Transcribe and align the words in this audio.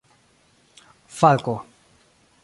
falko 1.17 1.55